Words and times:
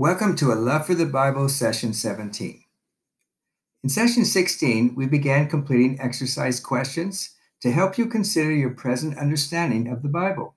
Welcome 0.00 0.34
to 0.36 0.50
A 0.50 0.54
Love 0.54 0.86
for 0.86 0.94
the 0.94 1.04
Bible, 1.04 1.50
Session 1.50 1.92
17. 1.92 2.64
In 3.82 3.90
Session 3.90 4.24
16, 4.24 4.94
we 4.94 5.04
began 5.04 5.46
completing 5.46 6.00
exercise 6.00 6.58
questions 6.58 7.36
to 7.60 7.70
help 7.70 7.98
you 7.98 8.06
consider 8.06 8.50
your 8.50 8.70
present 8.70 9.18
understanding 9.18 9.88
of 9.88 10.02
the 10.02 10.08
Bible. 10.08 10.56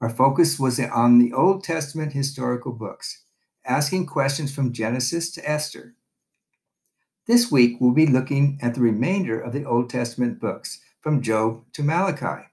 Our 0.00 0.08
focus 0.10 0.60
was 0.60 0.78
on 0.78 1.18
the 1.18 1.32
Old 1.32 1.64
Testament 1.64 2.12
historical 2.12 2.70
books, 2.70 3.24
asking 3.64 4.06
questions 4.06 4.54
from 4.54 4.72
Genesis 4.72 5.32
to 5.32 5.50
Esther. 5.50 5.96
This 7.26 7.50
week, 7.50 7.78
we'll 7.80 7.94
be 7.94 8.06
looking 8.06 8.60
at 8.62 8.76
the 8.76 8.80
remainder 8.80 9.40
of 9.40 9.54
the 9.54 9.64
Old 9.64 9.90
Testament 9.90 10.38
books, 10.38 10.78
from 11.00 11.20
Job 11.20 11.64
to 11.72 11.82
Malachi. 11.82 12.46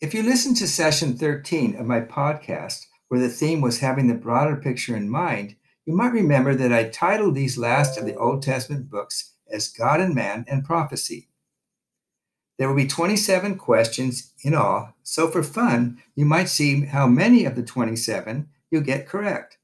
If 0.00 0.14
you 0.14 0.22
listen 0.22 0.54
to 0.54 0.66
Session 0.66 1.18
13 1.18 1.76
of 1.76 1.84
my 1.84 2.00
podcast, 2.00 2.86
where 3.08 3.20
the 3.20 3.28
theme 3.28 3.60
was 3.60 3.80
having 3.80 4.08
the 4.08 4.14
broader 4.14 4.56
picture 4.56 4.96
in 4.96 5.08
mind, 5.08 5.56
you 5.84 5.94
might 5.94 6.12
remember 6.12 6.54
that 6.54 6.72
I 6.72 6.88
titled 6.88 7.34
these 7.34 7.56
last 7.56 7.96
of 7.96 8.06
the 8.06 8.16
Old 8.16 8.42
Testament 8.42 8.90
books 8.90 9.32
as 9.50 9.68
God 9.68 10.00
and 10.00 10.14
Man 10.14 10.44
and 10.48 10.64
Prophecy. 10.64 11.28
There 12.58 12.68
will 12.68 12.76
be 12.76 12.86
27 12.86 13.58
questions 13.58 14.32
in 14.42 14.54
all, 14.54 14.94
so 15.02 15.28
for 15.28 15.42
fun, 15.42 16.02
you 16.14 16.24
might 16.24 16.48
see 16.48 16.86
how 16.86 17.06
many 17.06 17.44
of 17.44 17.54
the 17.54 17.62
27 17.62 18.48
you 18.70 18.80
get 18.80 19.06
correct. 19.06 19.58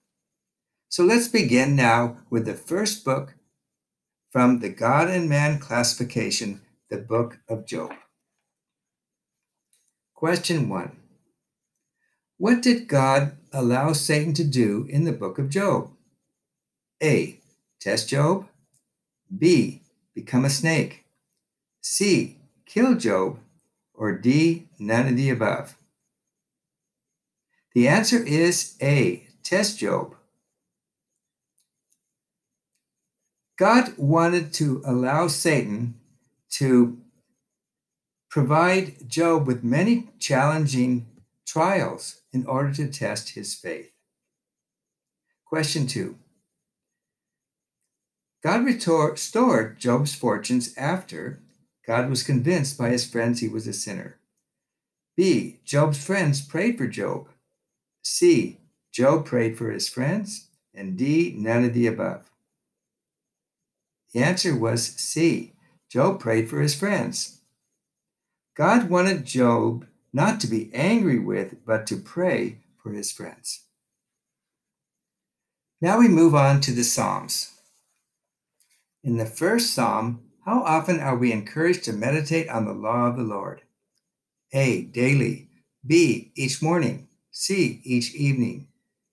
So 0.88 1.02
let's 1.04 1.26
begin 1.26 1.74
now 1.74 2.18
with 2.30 2.44
the 2.44 2.54
first 2.54 3.04
book 3.04 3.34
from 4.30 4.60
the 4.60 4.68
God 4.68 5.08
and 5.08 5.28
Man 5.28 5.58
classification, 5.58 6.60
the 6.90 6.98
book 6.98 7.38
of 7.48 7.66
Job. 7.66 7.92
Question 10.14 10.68
1 10.68 10.96
what 12.42 12.60
did 12.60 12.88
God 12.88 13.36
allow 13.52 13.92
Satan 13.92 14.32
to 14.34 14.44
do 14.44 14.86
in 14.88 15.04
the 15.04 15.12
book 15.12 15.38
of 15.38 15.50
Job? 15.50 15.90
A. 17.02 17.38
Test 17.80 18.08
Job. 18.08 18.46
B. 19.36 19.82
Become 20.14 20.44
a 20.44 20.50
snake. 20.50 21.04
C. 21.80 22.38
Kill 22.66 22.96
Job. 22.96 23.38
Or 23.94 24.12
D. 24.12 24.68
None 24.78 25.08
of 25.08 25.16
the 25.16 25.30
above. 25.30 25.76
The 27.74 27.88
answer 27.88 28.22
is 28.24 28.76
A. 28.82 29.26
Test 29.42 29.78
Job. 29.78 30.14
God 33.58 33.96
wanted 33.96 34.52
to 34.54 34.82
allow 34.84 35.28
Satan 35.28 35.94
to 36.50 36.98
provide 38.28 39.08
Job 39.08 39.46
with 39.46 39.62
many 39.62 40.08
challenging 40.18 41.06
trials 41.46 42.21
in 42.32 42.46
order 42.46 42.72
to 42.74 42.88
test 42.88 43.30
his 43.30 43.54
faith. 43.54 43.92
Question 45.44 45.86
two 45.86 46.16
God 48.42 48.64
restored 48.64 49.78
Job's 49.78 50.14
fortunes 50.14 50.74
after 50.76 51.40
God 51.86 52.08
was 52.08 52.22
convinced 52.22 52.78
by 52.78 52.90
his 52.90 53.08
friends 53.08 53.40
he 53.40 53.48
was 53.48 53.66
a 53.66 53.72
sinner. 53.72 54.18
B. 55.16 55.60
Job's 55.64 56.02
friends 56.02 56.40
prayed 56.40 56.78
for 56.78 56.86
Job. 56.86 57.28
C. 58.02 58.58
Job 58.92 59.26
prayed 59.26 59.58
for 59.58 59.70
his 59.70 59.88
friends. 59.88 60.48
And 60.74 60.96
D. 60.96 61.34
None 61.36 61.64
of 61.64 61.74
the 61.74 61.86
above. 61.86 62.30
The 64.12 64.22
answer 64.22 64.56
was 64.56 64.86
C. 64.86 65.52
Job 65.90 66.18
prayed 66.18 66.48
for 66.48 66.60
his 66.60 66.74
friends. 66.74 67.40
God 68.56 68.88
wanted 68.88 69.26
Job 69.26 69.86
not 70.12 70.40
to 70.40 70.46
be 70.46 70.70
angry 70.74 71.18
with, 71.18 71.64
but 71.64 71.86
to 71.86 71.96
pray 71.96 72.58
for 72.82 72.92
his 72.92 73.10
friends. 73.10 73.62
Now 75.80 75.98
we 75.98 76.08
move 76.08 76.34
on 76.34 76.60
to 76.62 76.72
the 76.72 76.84
Psalms. 76.84 77.52
In 79.02 79.16
the 79.16 79.26
first 79.26 79.74
Psalm, 79.74 80.22
how 80.44 80.62
often 80.62 81.00
are 81.00 81.16
we 81.16 81.32
encouraged 81.32 81.84
to 81.84 81.92
meditate 81.92 82.48
on 82.48 82.66
the 82.66 82.72
law 82.72 83.06
of 83.06 83.16
the 83.16 83.22
Lord? 83.22 83.62
A. 84.52 84.82
Daily. 84.82 85.48
B. 85.84 86.32
Each 86.36 86.62
morning. 86.62 87.08
C. 87.30 87.80
Each 87.84 88.14
evening. 88.14 88.68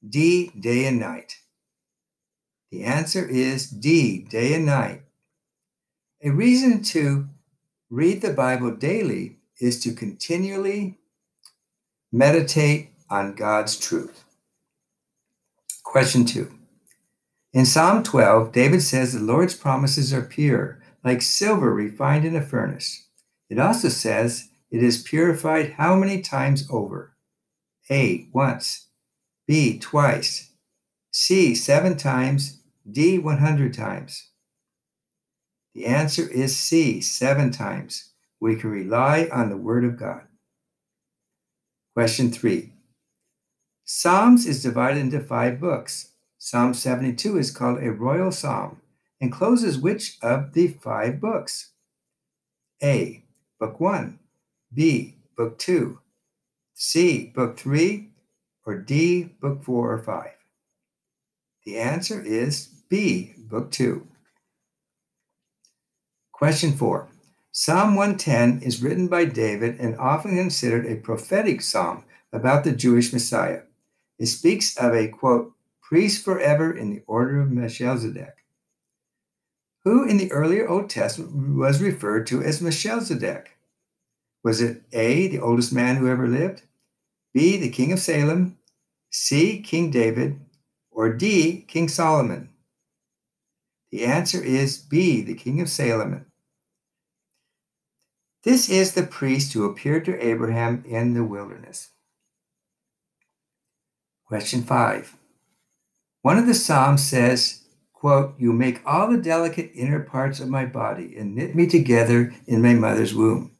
D. 0.07 0.51
Day 0.59 0.85
and 0.85 0.99
night. 0.99 1.37
The 2.71 2.83
answer 2.83 3.27
is 3.27 3.67
D. 3.69 4.19
Day 4.19 4.53
and 4.53 4.65
night. 4.65 5.03
A 6.23 6.29
reason 6.29 6.83
to 6.83 7.29
read 7.89 8.21
the 8.21 8.33
Bible 8.33 8.71
daily 8.71 9.38
is 9.59 9.79
to 9.81 9.93
continually 9.93 10.97
meditate 12.11 12.91
on 13.09 13.35
God's 13.35 13.77
truth. 13.77 14.23
Question 15.83 16.25
two. 16.25 16.51
In 17.51 17.65
Psalm 17.65 18.03
12, 18.03 18.51
David 18.51 18.81
says 18.81 19.13
the 19.13 19.19
Lord's 19.19 19.55
promises 19.55 20.13
are 20.13 20.21
pure, 20.21 20.79
like 21.03 21.21
silver 21.21 21.73
refined 21.73 22.25
in 22.25 22.35
a 22.35 22.41
furnace. 22.41 23.07
It 23.49 23.59
also 23.59 23.89
says 23.89 24.49
it 24.69 24.83
is 24.83 25.01
purified 25.01 25.73
how 25.73 25.95
many 25.95 26.21
times 26.21 26.67
over? 26.69 27.15
A, 27.89 28.27
once. 28.31 28.87
B, 29.47 29.79
twice. 29.79 30.51
C, 31.11 31.55
seven 31.55 31.97
times. 31.97 32.59
D, 32.89 33.17
100 33.17 33.73
times. 33.73 34.29
The 35.73 35.85
answer 35.85 36.27
is 36.29 36.55
C, 36.55 37.01
seven 37.01 37.51
times 37.51 38.08
we 38.39 38.55
can 38.55 38.69
rely 38.69 39.27
on 39.31 39.49
the 39.49 39.57
Word 39.57 39.83
of 39.85 39.97
God. 39.97 40.21
Question 41.93 42.31
three 42.31 42.73
Psalms 43.83 44.45
is 44.45 44.63
divided 44.63 44.99
into 44.99 45.19
five 45.19 45.59
books. 45.59 46.11
Psalm 46.37 46.73
72 46.73 47.37
is 47.37 47.51
called 47.51 47.83
a 47.83 47.91
royal 47.91 48.31
psalm 48.31 48.81
and 49.19 49.31
closes 49.31 49.77
which 49.77 50.17
of 50.21 50.53
the 50.53 50.67
five 50.67 51.19
books? 51.19 51.71
A. 52.81 53.23
Book 53.59 53.79
1, 53.79 54.19
B. 54.73 55.15
Book 55.35 55.57
2, 55.57 55.99
C. 56.75 57.31
Book 57.35 57.57
3, 57.57 58.09
or 58.65 58.77
D. 58.77 59.23
Book 59.41 59.63
4 59.63 59.93
or 59.93 59.97
5? 59.97 60.29
The 61.65 61.77
answer 61.77 62.23
is 62.23 62.67
B. 62.89 63.33
Book 63.37 63.71
2. 63.71 64.07
Question 66.31 66.71
4. 66.71 67.09
Psalm 67.51 67.95
110 67.95 68.61
is 68.61 68.83
written 68.83 69.07
by 69.07 69.25
David 69.25 69.79
and 69.79 69.97
often 69.97 70.37
considered 70.37 70.85
a 70.85 70.95
prophetic 70.95 71.61
psalm 71.61 72.03
about 72.31 72.63
the 72.63 72.71
Jewish 72.71 73.11
Messiah. 73.11 73.63
It 74.19 74.27
speaks 74.27 74.77
of 74.77 74.93
a, 74.93 75.07
quote, 75.07 75.53
priest 75.81 76.23
forever 76.23 76.71
in 76.71 76.91
the 76.91 77.01
order 77.07 77.41
of 77.41 77.49
Melchizedek, 77.49 78.35
who 79.83 80.07
in 80.07 80.17
the 80.17 80.31
earlier 80.31 80.69
Old 80.69 80.91
Testament 80.91 81.55
was 81.57 81.81
referred 81.81 82.27
to 82.27 82.43
as 82.43 82.61
Melchizedek. 82.61 83.57
Was 84.43 84.61
it 84.61 84.83
A, 84.93 85.27
the 85.27 85.39
oldest 85.39 85.73
man 85.73 85.95
who 85.95 86.07
ever 86.07 86.27
lived, 86.27 86.61
B, 87.33 87.57
the 87.57 87.71
king 87.71 87.91
of 87.91 87.99
Salem, 87.99 88.59
C, 89.09 89.59
King 89.59 89.89
David, 89.89 90.39
or 90.91 91.11
D, 91.13 91.65
King 91.67 91.87
Solomon? 91.87 92.49
The 93.91 94.05
answer 94.05 94.41
is 94.43 94.77
B, 94.77 95.23
the 95.23 95.33
king 95.33 95.61
of 95.61 95.69
Salem. 95.69 96.27
This 98.43 98.69
is 98.69 98.93
the 98.93 99.03
priest 99.03 99.51
who 99.51 99.65
appeared 99.65 100.05
to 100.05 100.25
Abraham 100.25 100.83
in 100.87 101.13
the 101.13 101.25
wilderness. 101.25 101.89
Question 104.25 104.63
5. 104.63 105.17
One 106.21 106.37
of 106.37 106.47
the 106.47 106.53
Psalms 106.53 107.03
says, 107.03 107.63
quote, 107.91 108.35
You 108.37 108.53
make 108.53 108.81
all 108.85 109.09
the 109.09 109.17
delicate 109.17 109.71
inner 109.73 109.99
parts 109.99 110.39
of 110.39 110.47
my 110.47 110.65
body 110.65 111.15
and 111.17 111.35
knit 111.35 111.53
me 111.53 111.67
together 111.67 112.33
in 112.47 112.61
my 112.61 112.73
mother's 112.73 113.13
womb. 113.13 113.57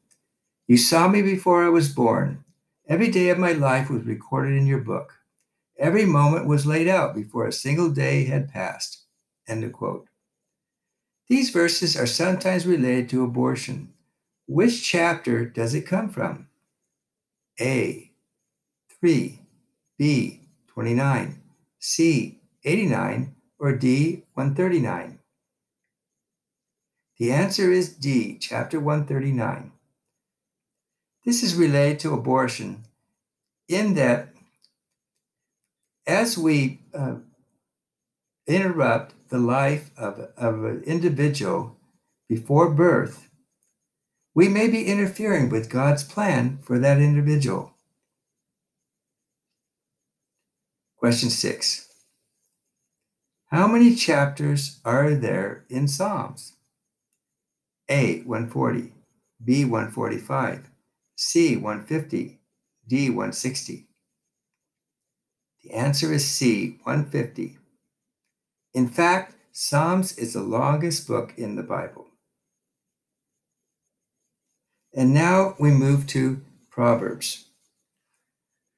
You 0.68 0.78
saw 0.78 1.07
me 1.07 1.22
before 1.22 1.66
I 1.66 1.69
was 1.69 1.94
born. 1.94 2.45
Every 2.88 3.09
day 3.09 3.29
of 3.29 3.38
my 3.38 3.51
life 3.51 3.89
was 3.89 4.03
recorded 4.03 4.56
in 4.56 4.66
your 4.66 4.79
book. 4.79 5.16
Every 5.77 6.06
moment 6.06 6.48
was 6.48 6.65
laid 6.65 6.88
out 6.88 7.15
before 7.15 7.48
a 7.48 7.51
single 7.51 7.89
day 7.89 8.25
had 8.25 8.50
passed. 8.50 9.06
End 9.48 9.63
of 9.63 9.74
quote. 9.74 10.07
These 11.27 11.50
verses 11.50 11.98
are 11.98 12.07
sometimes 12.07 12.65
related 12.65 13.09
to 13.09 13.24
abortion, 13.24 13.94
which 14.50 14.84
chapter 14.84 15.46
does 15.46 15.75
it 15.75 15.86
come 15.86 16.10
from? 16.10 16.48
A, 17.62 18.10
3, 19.00 19.40
B, 19.96 20.42
29, 20.69 21.40
C, 21.78 22.40
89, 22.66 23.36
or 23.60 23.75
D, 23.75 24.24
139? 24.34 25.19
The 27.19 27.31
answer 27.31 27.72
is 27.72 27.94
D, 27.94 28.40
chapter 28.40 28.80
139. 28.80 29.72
This 31.24 31.44
is 31.44 31.54
related 31.54 32.00
to 32.00 32.16
abortion 32.16 32.86
in 33.68 33.94
that 33.94 34.30
as 36.07 36.40
we 36.40 36.80
uh, 36.96 37.18
interrupt 38.48 39.13
the 39.30 39.38
life 39.38 39.92
of, 39.96 40.31
of 40.36 40.63
an 40.63 40.81
individual 40.88 41.78
before 42.28 42.72
birth, 42.72 43.28
we 44.35 44.47
may 44.47 44.67
be 44.67 44.85
interfering 44.85 45.49
with 45.49 45.69
God's 45.69 46.03
plan 46.03 46.59
for 46.61 46.79
that 46.79 46.99
individual. 46.99 47.73
Question 50.97 51.29
six 51.29 51.87
How 53.47 53.67
many 53.67 53.95
chapters 53.95 54.79
are 54.85 55.15
there 55.15 55.65
in 55.69 55.87
Psalms? 55.87 56.53
A. 57.89 58.19
140, 58.19 58.93
B. 59.43 59.65
145, 59.65 60.69
C. 61.15 61.55
150, 61.55 62.39
D. 62.87 63.09
160. 63.09 63.87
The 65.63 65.71
answer 65.73 66.13
is 66.13 66.25
C. 66.29 66.77
150. 66.83 67.57
In 68.73 68.87
fact, 68.87 69.35
Psalms 69.51 70.17
is 70.17 70.33
the 70.33 70.41
longest 70.41 71.07
book 71.07 71.33
in 71.35 71.55
the 71.55 71.63
Bible. 71.63 72.08
And 74.94 75.13
now 75.13 75.56
we 75.59 75.71
move 75.71 76.07
to 76.07 76.41
Proverbs. 76.71 77.45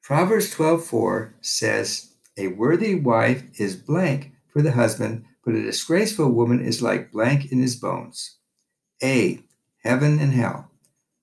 Proverbs 0.01 0.49
12:4 0.49 1.33
says, 1.41 2.09
"A 2.37 2.47
worthy 2.47 2.95
wife 2.95 3.43
is 3.59 3.75
blank 3.75 4.31
for 4.51 4.61
the 4.61 4.73
husband, 4.73 5.25
but 5.45 5.55
a 5.55 5.61
disgraceful 5.61 6.31
woman 6.31 6.59
is 6.59 6.81
like 6.81 7.11
blank 7.11 7.51
in 7.51 7.61
his 7.61 7.75
bones." 7.75 8.37
A. 9.01 9.43
Heaven 9.83 10.19
and 10.19 10.33
hell. 10.33 10.69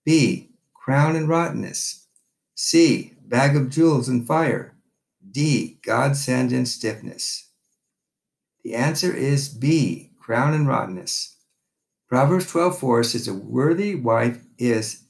B. 0.05 0.51
Crown 0.75 1.17
and 1.17 1.29
rottenness. 1.29 2.07
C. 2.55 3.15
Bag 3.27 3.55
of 3.57 3.69
jewels 3.69 4.09
and 4.09 4.27
fire. 4.27 4.75
D. 5.31 5.79
Godsend 5.83 6.51
and 6.51 6.67
stiffness. 6.67 7.51
The 8.65 8.75
answer 8.75 9.15
is 9.15 9.49
B. 9.49 10.13
Crown 10.19 10.55
and 10.55 10.67
rottenness. 10.67 11.37
Proverbs 12.09 12.47
12:4 12.47 13.05
says 13.05 13.29
a 13.29 13.35
worthy 13.35 13.95
wife 13.95 14.48
is 14.59 15.05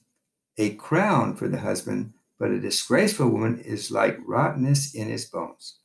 a 0.57 0.75
crown 0.75 1.35
for 1.37 1.49
the 1.49 1.61
husband, 1.61 2.13
but 2.39 2.51
a 2.51 2.61
disgraceful 2.61 3.29
woman 3.29 3.61
is 3.61 3.91
like 3.91 4.19
rottenness 4.27 4.95
in 4.95 5.09
his 5.09 5.25
bones. 5.25 5.79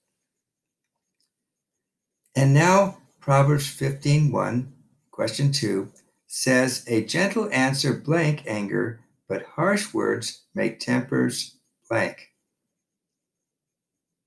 And 2.35 2.53
now 2.53 2.97
Proverbs 3.19 3.67
15:1, 3.67 4.73
question 5.11 5.51
2, 5.51 5.91
says 6.27 6.83
a 6.87 7.03
gentle 7.05 7.49
answer 7.51 7.93
blank 7.93 8.43
anger, 8.47 8.99
but 9.27 9.45
harsh 9.55 9.93
words 9.93 10.41
make 10.53 10.79
tempers 10.79 11.57
blank. 11.87 12.31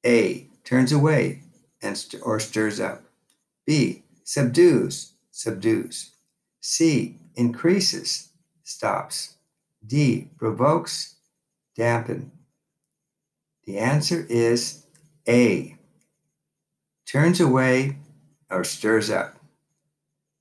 A 0.04 0.48
turns 0.64 0.92
away 0.92 1.42
and 1.82 1.98
st- 1.98 2.22
or 2.24 2.38
stirs 2.40 2.80
up. 2.80 3.02
B 3.66 4.04
subdues, 4.24 5.12
subdues. 5.30 6.12
C 6.60 7.18
increases, 7.34 8.30
stops. 8.66 9.36
D 9.86 10.28
provokes, 10.36 11.14
dampen. 11.76 12.32
The 13.64 13.78
answer 13.78 14.26
is 14.28 14.84
A 15.28 15.76
turns 17.06 17.40
away 17.40 17.96
or 18.50 18.64
stirs 18.64 19.08
up. 19.10 19.36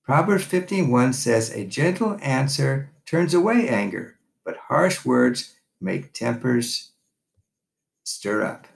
Proverbs 0.04 0.46
15:1 0.46 1.14
says 1.14 1.52
a 1.52 1.66
gentle 1.66 2.18
answer 2.22 2.92
turns 3.06 3.34
away 3.34 3.70
anger, 3.70 4.18
but 4.44 4.58
harsh 4.68 5.06
words 5.06 5.56
make 5.80 6.14
tempers 6.14 6.92
stir 8.04 8.44
up. 8.44 8.68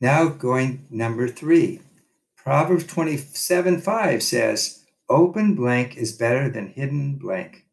Now 0.00 0.28
going 0.28 0.86
number 0.90 1.28
3. 1.28 1.80
Proverbs 2.44 2.84
27:5 2.84 4.22
says, 4.22 4.86
"Open 5.08 5.54
blank 5.54 5.96
is 5.96 6.12
better 6.12 6.48
than 6.48 6.68
hidden 6.68 7.18
blank." 7.18 7.66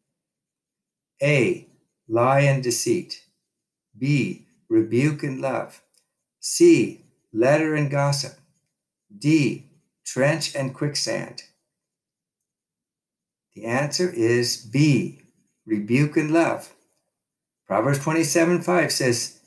A. 1.22 1.68
Lie 2.08 2.40
and 2.40 2.62
deceit. 2.62 3.24
B. 3.96 4.46
Rebuke 4.68 5.22
and 5.22 5.40
love. 5.40 5.82
C. 6.40 7.04
Letter 7.32 7.74
and 7.74 7.90
gossip. 7.90 8.38
D. 9.16 9.70
Trench 10.04 10.54
and 10.54 10.74
quicksand. 10.74 11.44
The 13.54 13.64
answer 13.64 14.10
is 14.10 14.56
B. 14.56 15.22
Rebuke 15.64 16.16
and 16.16 16.30
love. 16.30 16.74
Proverbs 17.66 17.98
27 18.00 18.62
5 18.62 18.92
says, 18.92 19.40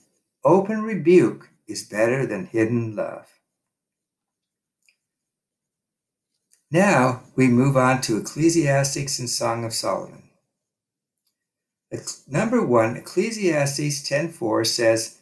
Open 0.44 0.82
rebuke 0.84 1.50
is 1.68 1.84
better 1.88 2.26
than 2.26 2.48
hidden 2.48 2.96
love. 2.96 3.39
Now 6.72 7.24
we 7.36 7.48
move 7.48 7.76
on 7.76 8.02
to 8.02 8.18
Ecclesiastics 8.18 9.18
and 9.18 9.30
Song 9.30 9.66
of 9.66 9.74
Solomon. 9.74 10.30
Number 12.28 12.64
one, 12.64 12.96
Ecclesiastes 12.96 14.08
10:4 14.08 14.68
says, 14.68 15.18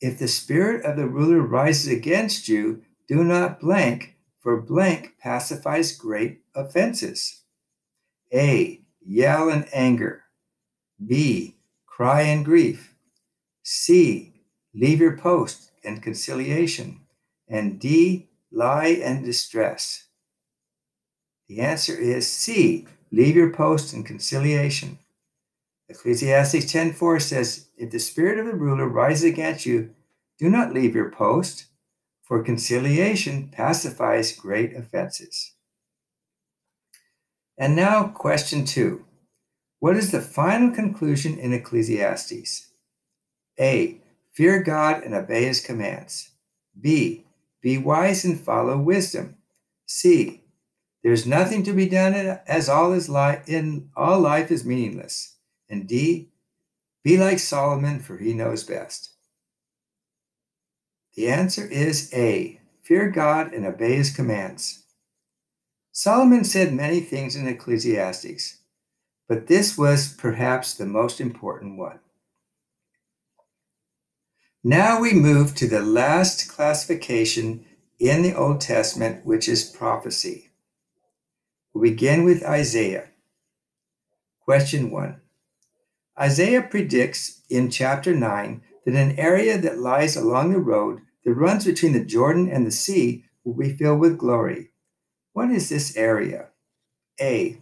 If 0.00 0.18
the 0.18 0.26
spirit 0.26 0.84
of 0.84 0.96
the 0.96 1.06
ruler 1.06 1.40
rises 1.40 1.86
against 1.86 2.48
you, 2.48 2.82
do 3.06 3.22
not 3.22 3.60
blank, 3.60 4.16
for 4.40 4.60
blank 4.60 5.14
pacifies 5.20 5.96
great 5.96 6.40
offenses. 6.56 7.42
A. 8.34 8.80
Yell 9.00 9.48
in 9.50 9.64
anger. 9.72 10.24
B. 11.04 11.58
Cry 11.86 12.22
in 12.22 12.42
grief. 12.42 12.96
C. 13.62 14.34
Leave 14.74 15.00
your 15.00 15.16
post 15.16 15.70
and 15.84 16.02
conciliation. 16.02 17.02
And 17.46 17.78
D. 17.78 18.30
Lie 18.50 19.00
and 19.02 19.24
distress. 19.24 20.07
The 21.48 21.60
answer 21.60 21.96
is 21.96 22.30
C. 22.30 22.86
Leave 23.10 23.34
your 23.34 23.52
post 23.52 23.94
in 23.94 24.04
conciliation. 24.04 24.98
Ecclesiastes 25.88 26.70
10:4 26.70 27.20
says, 27.20 27.68
If 27.76 27.90
the 27.90 27.98
spirit 27.98 28.38
of 28.38 28.46
the 28.46 28.54
ruler 28.54 28.86
rises 28.86 29.24
against 29.24 29.64
you, 29.64 29.94
do 30.38 30.50
not 30.50 30.74
leave 30.74 30.94
your 30.94 31.10
post, 31.10 31.66
for 32.22 32.42
conciliation 32.42 33.48
pacifies 33.48 34.36
great 34.36 34.76
offenses. 34.76 35.54
And 37.56 37.74
now, 37.74 38.08
question 38.08 38.66
two. 38.66 39.06
What 39.80 39.96
is 39.96 40.12
the 40.12 40.20
final 40.20 40.70
conclusion 40.70 41.38
in 41.38 41.54
Ecclesiastes? 41.54 42.68
A. 43.58 44.00
Fear 44.32 44.62
God 44.62 45.02
and 45.02 45.14
obey 45.14 45.46
his 45.46 45.60
commands. 45.60 46.30
B. 46.78 47.24
Be 47.62 47.78
wise 47.78 48.24
and 48.24 48.38
follow 48.38 48.78
wisdom. 48.78 49.36
C. 49.86 50.42
There's 51.02 51.26
nothing 51.26 51.62
to 51.64 51.72
be 51.72 51.88
done 51.88 52.14
as 52.46 52.68
all 52.68 52.92
is 52.92 53.08
li- 53.08 53.40
in 53.46 53.90
all 53.96 54.20
life 54.20 54.50
is 54.50 54.64
meaningless. 54.64 55.36
And 55.68 55.86
D, 55.86 56.30
be 57.04 57.16
like 57.16 57.38
Solomon, 57.38 58.00
for 58.00 58.18
he 58.18 58.34
knows 58.34 58.64
best. 58.64 59.10
The 61.14 61.28
answer 61.28 61.66
is 61.66 62.12
A, 62.14 62.60
fear 62.82 63.10
God 63.10 63.52
and 63.52 63.66
obey 63.66 63.96
his 63.96 64.14
commands. 64.14 64.84
Solomon 65.92 66.44
said 66.44 66.72
many 66.72 67.00
things 67.00 67.34
in 67.34 67.48
Ecclesiastes, 67.48 68.58
but 69.28 69.46
this 69.46 69.76
was 69.76 70.14
perhaps 70.14 70.74
the 70.74 70.86
most 70.86 71.20
important 71.20 71.78
one. 71.78 72.00
Now 74.64 75.00
we 75.00 75.12
move 75.12 75.54
to 75.56 75.68
the 75.68 75.80
last 75.80 76.48
classification 76.48 77.64
in 77.98 78.22
the 78.22 78.34
Old 78.34 78.60
Testament, 78.60 79.24
which 79.24 79.48
is 79.48 79.64
prophecy. 79.64 80.47
We 81.78 81.90
begin 81.90 82.24
with 82.24 82.42
Isaiah. 82.42 83.10
Question 84.40 84.90
one 84.90 85.20
Isaiah 86.18 86.62
predicts 86.62 87.42
in 87.48 87.70
chapter 87.70 88.12
9 88.12 88.62
that 88.84 88.94
an 88.96 89.16
area 89.16 89.56
that 89.58 89.78
lies 89.78 90.16
along 90.16 90.50
the 90.50 90.58
road 90.58 91.02
that 91.24 91.34
runs 91.34 91.64
between 91.64 91.92
the 91.92 92.04
Jordan 92.04 92.50
and 92.50 92.66
the 92.66 92.72
sea 92.72 93.26
will 93.44 93.54
be 93.54 93.76
filled 93.76 94.00
with 94.00 94.18
glory. 94.18 94.70
What 95.34 95.50
is 95.50 95.68
this 95.68 95.96
area? 95.96 96.48
A. 97.20 97.58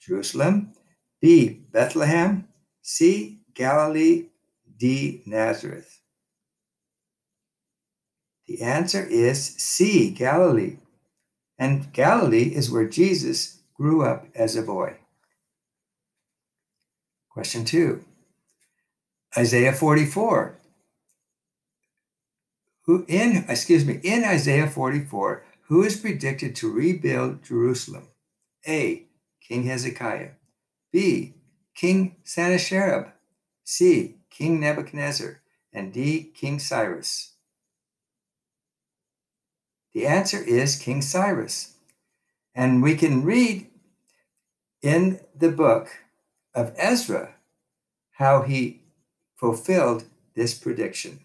Jerusalem. 0.00 0.72
B. 1.20 1.48
Bethlehem. 1.72 2.46
C. 2.82 3.40
Galilee. 3.52 4.26
D. 4.76 5.24
Nazareth. 5.26 6.02
The 8.46 8.62
answer 8.62 9.04
is 9.04 9.56
C. 9.56 10.12
Galilee. 10.12 10.76
And 11.58 11.92
Galilee 11.92 12.54
is 12.54 12.70
where 12.70 12.88
Jesus 12.88 13.55
grew 13.76 14.02
up 14.02 14.26
as 14.34 14.56
a 14.56 14.62
boy. 14.62 14.96
Question 17.30 17.64
two 17.64 18.04
Isaiah 19.36 19.72
44. 19.72 20.58
Who 22.86 23.04
in 23.08 23.44
excuse 23.48 23.84
me 23.84 24.00
in 24.02 24.24
Isaiah 24.24 24.68
44, 24.68 25.44
who 25.68 25.82
is 25.82 25.96
predicted 25.96 26.56
to 26.56 26.72
rebuild 26.72 27.42
Jerusalem? 27.42 28.08
A. 28.66 29.04
King 29.46 29.64
Hezekiah. 29.64 30.30
B. 30.92 31.34
King 31.74 32.16
Sennacherib. 32.24 33.08
C. 33.64 34.16
King 34.30 34.60
Nebuchadnezzar. 34.60 35.40
And 35.72 35.92
D. 35.92 36.32
King 36.34 36.58
Cyrus. 36.58 37.34
The 39.92 40.06
answer 40.06 40.42
is 40.42 40.76
King 40.76 41.02
Cyrus. 41.02 41.75
And 42.56 42.82
we 42.82 42.96
can 42.96 43.22
read 43.22 43.66
in 44.80 45.20
the 45.38 45.50
book 45.50 45.88
of 46.54 46.72
Ezra 46.78 47.34
how 48.12 48.42
he 48.42 48.80
fulfilled 49.36 50.04
this 50.34 50.54
prediction. 50.54 51.20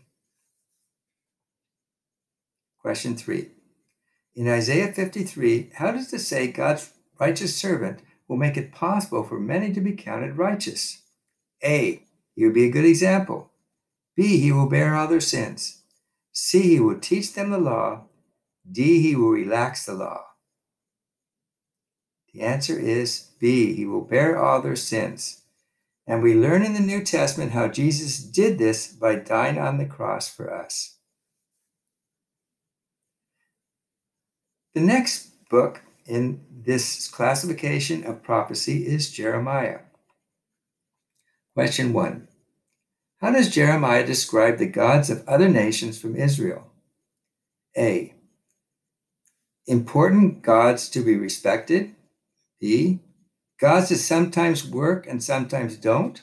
Question 2.82 3.16
three. 3.16 3.52
In 4.36 4.50
Isaiah 4.50 4.92
53, 4.92 5.72
how 5.76 5.92
does 5.92 6.12
it 6.12 6.20
say 6.20 6.48
God's 6.48 6.92
righteous 7.18 7.56
servant 7.56 8.02
will 8.28 8.38
make 8.38 8.58
it 8.58 8.74
possible 8.74 9.24
for 9.24 9.40
many 9.40 9.72
to 9.72 9.80
be 9.80 9.94
counted 9.94 10.38
righteous? 10.38 11.02
A. 11.64 12.04
He 12.36 12.46
will 12.46 12.54
be 12.54 12.66
a 12.66 12.72
good 12.72 12.86
example. 12.86 13.52
B. 14.18 14.38
He 14.40 14.52
will 14.52 14.68
bear 14.68 14.96
all 14.96 15.08
their 15.08 15.22
sins. 15.22 15.84
C. 16.34 16.62
He 16.62 16.80
will 16.82 17.00
teach 17.00 17.34
them 17.34 17.52
the 17.52 17.58
law. 17.58 18.06
D. 18.70 19.02
He 19.02 19.16
will 19.16 19.30
relax 19.30 19.86
the 19.86 19.94
law. 19.94 20.31
The 22.34 22.42
answer 22.42 22.78
is 22.80 23.28
B. 23.40 23.74
He 23.74 23.86
will 23.86 24.02
bear 24.02 24.42
all 24.42 24.62
their 24.62 24.76
sins. 24.76 25.42
And 26.08 26.24
we 26.24 26.34
learn 26.34 26.64
in 26.64 26.74
the 26.74 26.80
New 26.80 27.04
Testament 27.04 27.52
how 27.52 27.68
Jesus 27.68 28.20
did 28.20 28.58
this 28.58 28.88
by 28.88 29.16
dying 29.16 29.58
on 29.58 29.78
the 29.78 29.86
cross 29.86 30.30
for 30.30 30.54
us. 30.54 30.98
The 34.74 34.82
next 34.82 35.50
book 35.50 35.82
in 36.06 36.42
this 36.50 37.08
classification 37.08 38.06
of 38.06 38.24
prophecy 38.24 38.88
is 38.88 39.12
Jeremiah. 39.12 39.80
Question 41.54 41.92
one 41.92 42.30
How 43.20 43.32
does 43.32 43.50
Jeremiah 43.50 44.06
describe 44.06 44.58
the 44.58 44.68
gods 44.68 45.10
of 45.10 45.28
other 45.28 45.50
nations 45.50 46.00
from 46.00 46.16
Israel? 46.16 46.68
A. 47.78 48.14
Important 49.68 50.42
gods 50.42 50.90
to 50.90 51.02
be 51.02 51.16
respected. 51.16 51.96
B. 52.62 53.00
Gods 53.60 53.90
that 53.90 53.98
sometimes 53.98 54.66
work 54.66 55.06
and 55.08 55.22
sometimes 55.22 55.76
don't. 55.76 56.22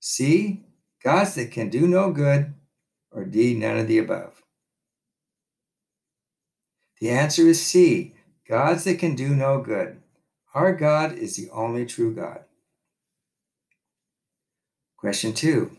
C. 0.00 0.64
Gods 1.02 1.34
that 1.36 1.50
can 1.52 1.70
do 1.70 1.86
no 1.88 2.12
good. 2.12 2.52
Or 3.10 3.24
D. 3.24 3.54
None 3.54 3.78
of 3.78 3.88
the 3.88 3.98
above. 3.98 4.42
The 7.00 7.10
answer 7.10 7.42
is 7.42 7.64
C. 7.64 8.14
Gods 8.48 8.84
that 8.84 8.98
can 8.98 9.14
do 9.14 9.34
no 9.34 9.60
good. 9.60 10.02
Our 10.54 10.74
God 10.74 11.12
is 11.12 11.36
the 11.36 11.48
only 11.50 11.86
true 11.86 12.14
God. 12.14 12.44
Question 14.98 15.32
two. 15.32 15.76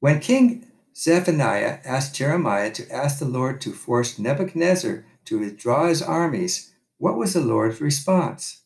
When 0.00 0.20
King 0.20 0.66
Zephaniah 0.96 1.80
asked 1.84 2.14
Jeremiah 2.14 2.70
to 2.72 2.90
ask 2.92 3.18
the 3.18 3.24
Lord 3.24 3.60
to 3.62 3.72
force 3.72 4.18
Nebuchadnezzar 4.18 5.04
to 5.24 5.38
withdraw 5.38 5.88
his 5.88 6.02
armies, 6.02 6.73
what 6.98 7.16
was 7.16 7.34
the 7.34 7.40
Lord's 7.40 7.80
response? 7.80 8.62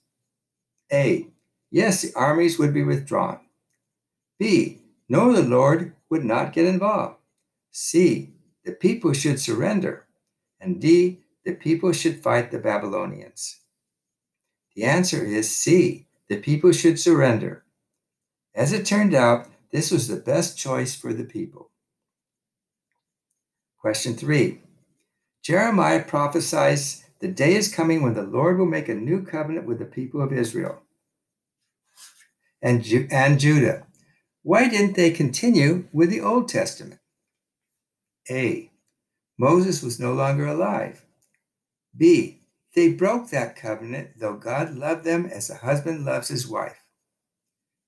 A. 0.93 1.29
Yes, 1.71 2.03
the 2.03 2.13
armies 2.15 2.59
would 2.59 2.73
be 2.73 2.83
withdrawn. 2.83 3.41
B. 4.39 4.79
No, 5.09 5.33
the 5.33 5.43
Lord 5.43 5.95
would 6.11 6.25
not 6.25 6.53
get 6.53 6.67
involved. 6.67 7.17
C. 7.71 8.33
The 8.65 8.73
people 8.73 9.13
should 9.13 9.41
surrender. 9.41 10.07
And 10.61 10.81
D. 10.81 11.21
The 11.45 11.55
people 11.55 11.93
should 11.93 12.23
fight 12.23 12.51
the 12.51 12.59
Babylonians. 12.59 13.61
The 14.75 14.85
answer 14.85 15.25
is 15.25 15.55
C. 15.55 16.07
The 16.29 16.37
people 16.39 16.73
should 16.73 17.01
surrender. 17.01 17.65
As 18.55 18.73
it 18.73 18.85
turned 18.85 19.15
out, 19.15 19.47
this 19.73 19.91
was 19.91 20.09
the 20.09 20.17
best 20.17 20.59
choice 20.59 20.95
for 20.95 21.13
the 21.13 21.25
people. 21.25 21.71
Question 23.81 24.15
three 24.15 24.61
Jeremiah 25.43 26.03
prophesies 26.03 27.05
the 27.21 27.29
day 27.29 27.55
is 27.55 27.75
coming 27.75 28.03
when 28.03 28.15
the 28.15 28.23
Lord 28.23 28.59
will 28.59 28.67
make 28.67 28.89
a 28.89 28.95
new 28.95 29.23
covenant 29.25 29.67
with 29.67 29.79
the 29.79 29.85
people 29.85 30.23
of 30.23 30.33
Israel 30.33 30.83
and, 32.63 32.83
Ju- 32.83 33.09
and 33.11 33.41
Judah. 33.41 33.87
Why 34.43 34.69
didn't 34.69 34.95
they 34.95 35.11
continue 35.11 35.89
with 35.93 36.11
the 36.11 36.21
Old 36.21 36.49
Testament? 36.49 37.01
A. 38.31 38.71
Moses 39.39 39.83
was 39.83 40.01
no 40.01 40.13
longer 40.13 40.47
alive. 40.47 41.05
B. 41.97 42.41
They 42.75 42.93
broke 42.93 43.31
that 43.31 43.57
covenant, 43.57 44.11
though 44.19 44.37
God 44.37 44.75
loved 44.75 45.05
them 45.05 45.27
as 45.27 45.51
a 45.51 45.57
husband 45.57 46.05
loves 46.05 46.29
his 46.29 46.47
wife. 46.47 46.85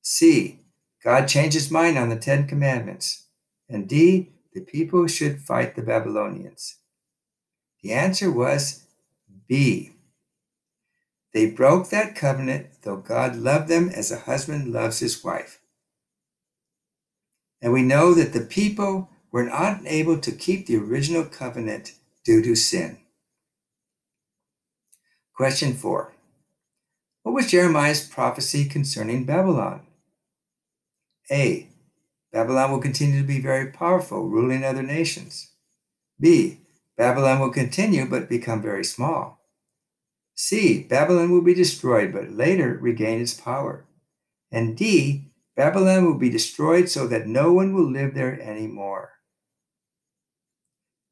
C. 0.03 0.61
God 1.05 1.27
changed 1.27 1.55
his 1.55 1.71
mind 1.71 1.97
on 1.99 2.09
the 2.09 2.17
Ten 2.17 2.47
Commandments. 2.47 3.27
And 3.69 3.89
D. 3.89 4.33
The 4.53 4.63
people 4.63 5.07
should 5.07 5.41
fight 5.41 5.77
the 5.77 5.83
Babylonians. 5.83 6.79
The 7.83 7.93
answer 7.93 8.31
was 8.33 8.87
B. 9.51 9.91
They 11.35 11.51
broke 11.51 11.91
that 11.91 12.15
covenant, 12.15 12.69
though 12.83 12.99
God 12.99 13.35
loved 13.35 13.67
them 13.67 13.89
as 13.89 14.13
a 14.13 14.21
husband 14.21 14.73
loves 14.73 15.01
his 15.01 15.25
wife. 15.25 15.59
And 17.61 17.73
we 17.73 17.83
know 17.83 18.15
that 18.15 18.33
the 18.33 18.43
people 18.43 19.11
were 19.33 19.43
not 19.43 19.81
able 19.87 20.19
to 20.19 20.31
keep 20.31 20.67
the 20.67 20.77
original 20.77 21.25
covenant 21.25 21.95
due 22.25 22.43
to 22.43 22.55
sin. 22.55 22.99
Question 25.35 25.75
four 25.75 26.15
What 27.25 27.35
was 27.35 27.51
Jeremiah's 27.51 28.07
prophecy 28.07 28.67
concerning 28.67 29.25
Babylon? 29.25 29.85
A. 31.29 31.69
Babylon 32.33 32.71
will 32.71 32.79
continue 32.79 33.21
to 33.21 33.27
be 33.27 33.41
very 33.41 33.73
powerful, 33.73 34.29
ruling 34.29 34.63
other 34.63 34.85
nations. 34.85 35.51
B. 36.21 36.61
Babylon 36.97 37.41
will 37.41 37.51
continue 37.51 38.07
but 38.07 38.29
become 38.29 38.63
very 38.63 38.85
small. 38.85 39.40
C. 40.43 40.85
Babylon 40.85 41.31
will 41.31 41.43
be 41.43 41.53
destroyed 41.53 42.15
but 42.15 42.33
later 42.33 42.79
regain 42.81 43.21
its 43.21 43.35
power. 43.35 43.85
And 44.51 44.75
D. 44.75 45.33
Babylon 45.55 46.07
will 46.07 46.17
be 46.17 46.31
destroyed 46.31 46.89
so 46.89 47.07
that 47.09 47.27
no 47.27 47.53
one 47.53 47.75
will 47.75 47.89
live 47.89 48.15
there 48.15 48.41
anymore. 48.41 49.11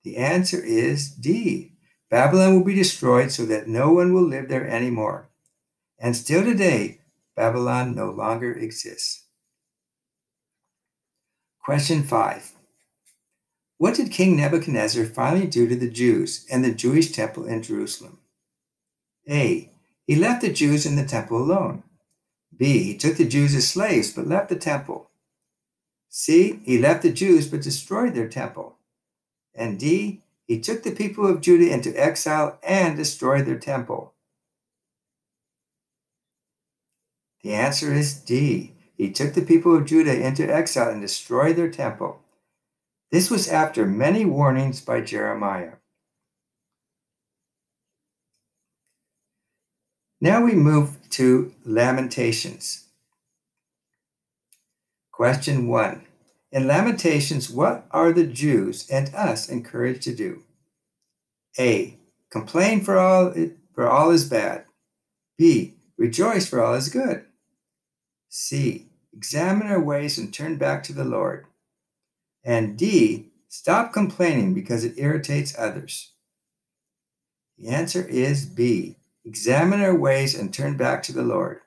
The 0.02 0.16
answer 0.16 0.64
is 0.64 1.10
D. 1.10 1.74
Babylon 2.10 2.54
will 2.54 2.64
be 2.64 2.74
destroyed 2.74 3.30
so 3.30 3.44
that 3.44 3.68
no 3.68 3.92
one 3.92 4.14
will 4.14 4.26
live 4.26 4.48
there 4.48 4.66
anymore. 4.66 5.28
And 5.98 6.16
still 6.16 6.42
today, 6.42 7.02
Babylon 7.36 7.94
no 7.94 8.10
longer 8.10 8.50
exists. 8.54 9.26
Question 11.62 12.02
five 12.02 12.52
What 13.76 13.94
did 13.94 14.10
King 14.10 14.38
Nebuchadnezzar 14.38 15.04
finally 15.04 15.46
do 15.46 15.68
to 15.68 15.76
the 15.76 15.90
Jews 15.90 16.46
and 16.50 16.64
the 16.64 16.72
Jewish 16.72 17.12
temple 17.12 17.44
in 17.44 17.62
Jerusalem? 17.62 18.20
A. 19.28 19.70
He 20.06 20.16
left 20.16 20.42
the 20.42 20.52
Jews 20.52 20.86
in 20.86 20.96
the 20.96 21.04
temple 21.04 21.38
alone. 21.38 21.82
B. 22.56 22.82
He 22.82 22.96
took 22.96 23.16
the 23.16 23.28
Jews 23.28 23.54
as 23.54 23.68
slaves 23.68 24.12
but 24.12 24.26
left 24.26 24.48
the 24.48 24.56
temple. 24.56 25.10
C. 26.08 26.60
He 26.64 26.78
left 26.78 27.02
the 27.02 27.12
Jews 27.12 27.46
but 27.46 27.62
destroyed 27.62 28.14
their 28.14 28.28
temple. 28.28 28.76
And 29.54 29.78
D. 29.78 30.22
He 30.46 30.58
took 30.58 30.82
the 30.82 30.92
people 30.92 31.26
of 31.26 31.42
Judah 31.42 31.70
into 31.70 31.92
exile 31.92 32.58
and 32.62 32.96
destroyed 32.96 33.44
their 33.44 33.58
temple. 33.58 34.14
The 37.42 37.52
answer 37.52 37.92
is 37.92 38.14
D. 38.14 38.72
He 38.96 39.10
took 39.10 39.34
the 39.34 39.42
people 39.42 39.76
of 39.76 39.86
Judah 39.86 40.26
into 40.26 40.52
exile 40.52 40.90
and 40.90 41.00
destroyed 41.00 41.56
their 41.56 41.70
temple. 41.70 42.20
This 43.12 43.30
was 43.30 43.48
after 43.48 43.86
many 43.86 44.24
warnings 44.24 44.80
by 44.80 45.02
Jeremiah. 45.02 45.74
Now 50.20 50.44
we 50.44 50.54
move 50.54 50.98
to 51.10 51.54
Lamentations. 51.64 52.88
Question 55.12 55.68
one 55.68 56.06
In 56.50 56.66
Lamentations, 56.66 57.48
what 57.48 57.86
are 57.92 58.12
the 58.12 58.26
Jews 58.26 58.88
and 58.90 59.14
us 59.14 59.48
encouraged 59.48 60.02
to 60.02 60.14
do? 60.14 60.42
A. 61.56 61.98
Complain 62.30 62.80
for 62.80 62.98
all, 62.98 63.32
for 63.74 63.88
all 63.88 64.10
is 64.10 64.28
bad. 64.28 64.64
B. 65.36 65.76
Rejoice 65.96 66.48
for 66.48 66.62
all 66.62 66.74
is 66.74 66.88
good. 66.88 67.24
C. 68.28 68.86
Examine 69.12 69.68
our 69.68 69.80
ways 69.80 70.18
and 70.18 70.34
turn 70.34 70.56
back 70.56 70.82
to 70.84 70.92
the 70.92 71.04
Lord. 71.04 71.46
And 72.44 72.76
D, 72.76 73.30
stop 73.48 73.92
complaining 73.92 74.52
because 74.52 74.84
it 74.84 74.98
irritates 74.98 75.56
others. 75.56 76.12
The 77.56 77.68
answer 77.68 78.02
is 78.06 78.46
B. 78.46 78.97
Examine 79.28 79.82
our 79.82 79.94
ways 79.94 80.34
and 80.34 80.54
turn 80.54 80.78
back 80.78 81.02
to 81.02 81.12
the 81.12 81.22
Lord. 81.22 81.60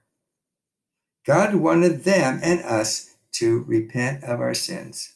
God 1.27 1.53
wanted 1.53 2.03
them 2.03 2.39
and 2.41 2.60
us 2.62 3.13
to 3.34 3.63
repent 3.68 4.24
of 4.24 4.41
our 4.41 4.56
sins. 4.56 5.13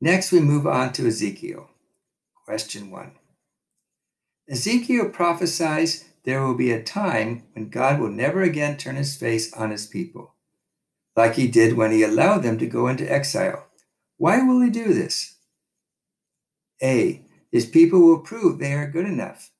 Next, 0.00 0.32
we 0.32 0.40
move 0.40 0.66
on 0.66 0.92
to 0.94 1.06
Ezekiel. 1.06 1.70
Question 2.46 2.90
one 2.90 3.12
Ezekiel 4.50 5.08
prophesies 5.10 6.06
there 6.24 6.42
will 6.42 6.56
be 6.56 6.72
a 6.72 6.82
time 6.82 7.44
when 7.52 7.68
God 7.68 8.00
will 8.00 8.10
never 8.10 8.42
again 8.42 8.76
turn 8.76 8.96
his 8.96 9.14
face 9.14 9.52
on 9.52 9.70
his 9.70 9.86
people, 9.86 10.34
like 11.14 11.36
he 11.36 11.46
did 11.46 11.76
when 11.76 11.92
he 11.92 12.02
allowed 12.02 12.42
them 12.42 12.58
to 12.58 12.66
go 12.66 12.88
into 12.88 13.10
exile. 13.10 13.66
Why 14.16 14.42
will 14.42 14.60
he 14.62 14.70
do 14.70 14.92
this? 14.92 15.36
A. 16.82 17.23
His 17.54 17.66
people 17.66 18.00
will 18.00 18.18
prove 18.18 18.58
they 18.58 18.72
are 18.72 18.90
good 18.90 19.06
enough. 19.06 19.52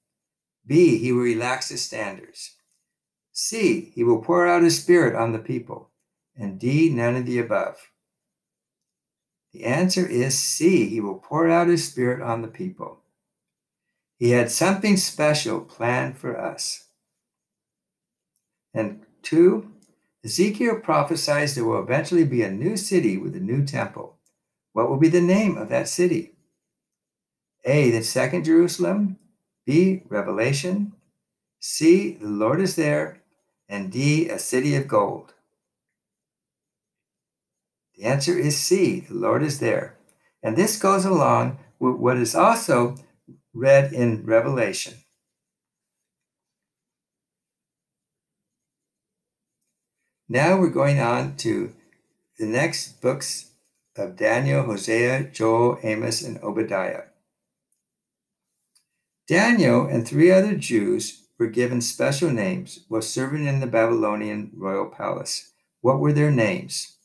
B. 0.66 0.98
He 0.98 1.12
will 1.12 1.22
relax 1.22 1.68
his 1.68 1.84
standards. 1.84 2.56
C. 3.30 3.92
He 3.94 4.02
will 4.02 4.20
pour 4.20 4.48
out 4.48 4.64
his 4.64 4.82
spirit 4.82 5.14
on 5.14 5.30
the 5.30 5.38
people. 5.38 5.90
And 6.36 6.58
D. 6.58 6.90
None 6.90 7.14
of 7.14 7.24
the 7.24 7.38
above. 7.38 7.92
The 9.52 9.64
answer 9.64 10.04
is 10.04 10.36
C. 10.36 10.88
He 10.88 11.00
will 11.00 11.14
pour 11.14 11.48
out 11.48 11.68
his 11.68 11.86
spirit 11.86 12.20
on 12.20 12.42
the 12.42 12.48
people. 12.48 12.98
He 14.18 14.30
had 14.30 14.50
something 14.50 14.96
special 14.96 15.60
planned 15.60 16.18
for 16.18 16.36
us. 16.36 16.88
And 18.74 19.02
two, 19.22 19.70
Ezekiel 20.24 20.80
prophesies 20.80 21.54
there 21.54 21.64
will 21.64 21.80
eventually 21.80 22.24
be 22.24 22.42
a 22.42 22.50
new 22.50 22.76
city 22.76 23.16
with 23.16 23.36
a 23.36 23.40
new 23.40 23.64
temple. 23.64 24.16
What 24.72 24.90
will 24.90 24.98
be 24.98 25.08
the 25.08 25.20
name 25.20 25.56
of 25.56 25.68
that 25.68 25.88
city? 25.88 26.33
A, 27.64 27.90
the 27.90 28.02
second 28.02 28.44
Jerusalem. 28.44 29.18
B, 29.66 30.02
Revelation. 30.08 30.92
C, 31.60 32.14
the 32.20 32.26
Lord 32.26 32.60
is 32.60 32.76
there. 32.76 33.22
And 33.68 33.90
D, 33.90 34.28
a 34.28 34.38
city 34.38 34.74
of 34.76 34.86
gold. 34.86 35.32
The 37.96 38.04
answer 38.04 38.38
is 38.38 38.58
C, 38.58 39.00
the 39.00 39.14
Lord 39.14 39.42
is 39.42 39.60
there. 39.60 39.96
And 40.42 40.56
this 40.56 40.78
goes 40.78 41.04
along 41.04 41.58
with 41.78 41.94
what 41.94 42.18
is 42.18 42.34
also 42.34 42.96
read 43.54 43.92
in 43.92 44.26
Revelation. 44.26 44.94
Now 50.28 50.58
we're 50.58 50.70
going 50.70 51.00
on 51.00 51.36
to 51.36 51.72
the 52.38 52.46
next 52.46 53.00
books 53.00 53.52
of 53.96 54.16
Daniel, 54.16 54.64
Hosea, 54.64 55.30
Joel, 55.32 55.78
Amos, 55.82 56.22
and 56.22 56.38
Obadiah. 56.42 57.04
Daniel 59.26 59.86
and 59.86 60.06
three 60.06 60.30
other 60.30 60.54
Jews 60.54 61.24
were 61.38 61.46
given 61.46 61.80
special 61.80 62.30
names 62.30 62.84
while 62.88 63.02
serving 63.02 63.46
in 63.46 63.60
the 63.60 63.66
Babylonian 63.66 64.50
royal 64.54 64.86
palace. 64.86 65.52
What 65.80 65.98
were 65.98 66.12
their 66.12 66.30
names? 66.30 66.96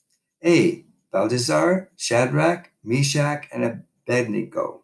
A. 0.43 0.85
Belteshazzar, 1.11 1.89
Shadrach, 1.95 2.71
Meshach, 2.83 3.47
and 3.51 3.63
Abednego. 3.63 4.83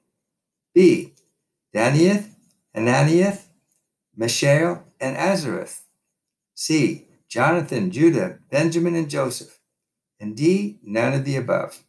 B. 0.74 1.14
Daniel, 1.74 2.24
Ananias, 2.76 3.46
Mishael, 4.16 4.84
and 5.00 5.18
Azareth. 5.18 5.82
C. 6.54 7.08
Jonathan, 7.28 7.92
Judah, 7.92 8.40
Benjamin, 8.50 8.96
and 8.96 9.10
Joseph. 9.10 9.60
And 10.20 10.38
D. 10.38 10.80
None 10.84 11.14
of 11.14 11.26
the 11.26 11.36
above. 11.36 11.84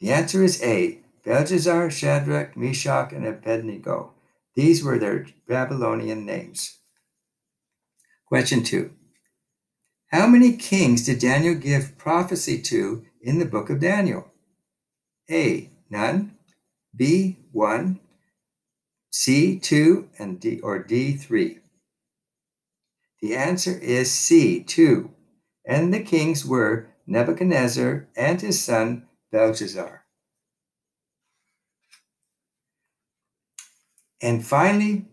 The 0.00 0.12
answer 0.12 0.42
is 0.42 0.62
A. 0.62 1.00
Belteshazzar, 1.26 1.90
Shadrach, 1.90 2.56
Meshach, 2.56 3.12
and 3.12 3.26
Abednego. 3.26 4.14
These 4.54 4.84
were 4.84 4.96
their 4.96 5.26
Babylonian 5.48 6.24
names. 6.24 6.78
Question 8.28 8.62
two 8.62 8.92
How 10.12 10.28
many 10.28 10.56
kings 10.56 11.04
did 11.04 11.18
Daniel 11.18 11.56
give 11.56 11.98
prophecy 11.98 12.62
to 12.62 13.04
in 13.20 13.40
the 13.40 13.44
book 13.44 13.70
of 13.70 13.80
Daniel? 13.80 14.30
A. 15.28 15.72
None. 15.90 16.36
B. 16.94 17.38
One. 17.50 17.98
C. 19.10 19.58
Two. 19.58 20.08
And 20.20 20.38
D 20.38 20.60
or 20.60 20.78
D. 20.78 21.16
Three. 21.16 21.58
The 23.20 23.34
answer 23.34 23.76
is 23.76 24.12
C. 24.12 24.62
Two. 24.62 25.10
And 25.66 25.92
the 25.92 26.04
kings 26.04 26.46
were 26.46 26.86
Nebuchadnezzar 27.04 28.06
and 28.16 28.40
his 28.40 28.62
son 28.62 29.08
Belshazzar. 29.32 30.05
And 34.22 34.46
finally, 34.46 35.06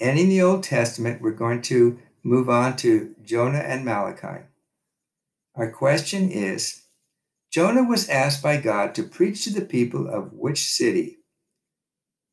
ending 0.00 0.28
the 0.28 0.42
Old 0.42 0.64
Testament, 0.64 1.22
we're 1.22 1.30
going 1.30 1.62
to 1.62 1.98
move 2.22 2.50
on 2.50 2.76
to 2.76 3.14
Jonah 3.22 3.58
and 3.58 3.84
Malachi. 3.84 4.44
Our 5.54 5.70
question 5.70 6.30
is 6.30 6.82
Jonah 7.50 7.84
was 7.84 8.08
asked 8.08 8.42
by 8.42 8.58
God 8.58 8.94
to 8.94 9.02
preach 9.02 9.44
to 9.44 9.50
the 9.50 9.64
people 9.64 10.08
of 10.08 10.32
which 10.32 10.64
city? 10.64 11.18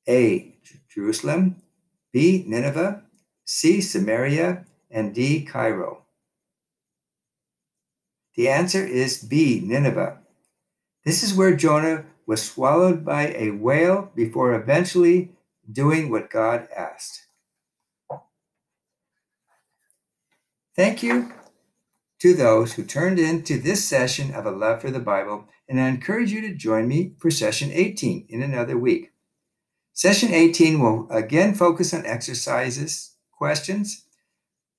A. 0.08 0.56
Jerusalem, 0.94 1.62
B. 2.12 2.44
Nineveh, 2.48 3.04
C. 3.46 3.82
Samaria, 3.82 4.66
and 4.92 5.14
D. 5.14 5.44
Cairo. 5.44 6.04
The 8.36 8.50
answer 8.50 8.86
is 8.86 9.24
B. 9.24 9.62
Nineveh. 9.64 10.20
This 11.06 11.24
is 11.24 11.34
where 11.34 11.56
Jonah 11.56 12.06
was 12.26 12.42
swallowed 12.42 13.06
by 13.06 13.28
a 13.30 13.52
whale 13.52 14.12
before 14.16 14.54
eventually 14.54 15.35
doing 15.72 16.10
what 16.10 16.30
God 16.30 16.68
asked. 16.76 17.28
Thank 20.76 21.02
you 21.02 21.32
to 22.20 22.34
those 22.34 22.74
who 22.74 22.84
turned 22.84 23.20
in 23.20 23.44
to 23.44 23.58
this 23.58 23.86
session 23.86 24.34
of 24.34 24.46
A 24.46 24.52
Love 24.52 24.82
for 24.82 24.92
the 24.92 25.00
Bible, 25.00 25.48
and 25.70 25.80
I 25.80 25.88
encourage 25.88 26.32
you 26.32 26.42
to 26.42 26.54
join 26.54 26.88
me 26.88 27.14
for 27.18 27.32
session 27.32 27.72
18 27.72 28.26
in 28.30 28.42
another 28.42 28.78
week. 28.78 29.12
Session 29.94 30.34
18 30.34 30.80
will 30.80 31.08
again 31.10 31.54
focus 31.54 31.94
on 31.94 32.06
exercises, 32.06 33.12
questions, 33.32 34.06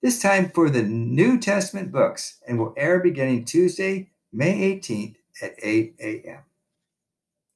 this 0.02 0.20
time 0.20 0.50
for 0.50 0.68
the 0.68 0.82
New 0.82 1.38
Testament 1.38 1.90
books, 1.90 2.38
and 2.46 2.58
will 2.58 2.74
air 2.76 3.00
beginning 3.00 3.44
Tuesday, 3.44 4.10
May 4.32 4.78
18th 4.78 5.16
at 5.40 5.54
8 5.62 5.94
a.m. 6.00 6.40